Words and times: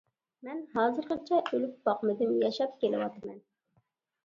مەن 0.45 0.61
ھازىرغىچە 0.77 1.43
ئۆلۈپ 1.51 1.77
باقمىدىم، 1.91 2.33
ياشاپ 2.47 2.75
كېلىۋاتىمەن. 2.83 3.39